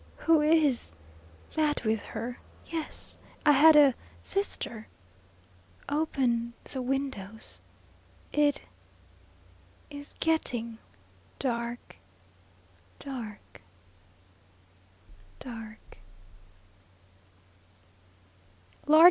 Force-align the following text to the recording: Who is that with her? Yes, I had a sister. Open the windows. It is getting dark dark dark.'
Who 0.17 0.41
is 0.41 0.95
that 1.53 1.83
with 1.85 2.01
her? 2.01 2.39
Yes, 2.65 3.15
I 3.45 3.51
had 3.51 3.75
a 3.75 3.93
sister. 4.23 4.87
Open 5.87 6.53
the 6.63 6.81
windows. 6.81 7.61
It 8.33 8.61
is 9.91 10.15
getting 10.19 10.79
dark 11.37 11.97
dark 12.97 13.61
dark.' 15.37 15.99